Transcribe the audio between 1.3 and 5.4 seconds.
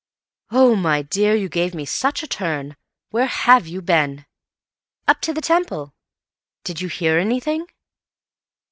you gave me such a turn. Where have you been?" "Up to